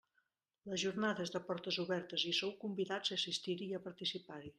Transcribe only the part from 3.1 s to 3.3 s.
a